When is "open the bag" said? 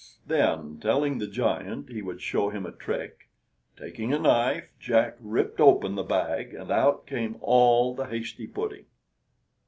5.59-6.55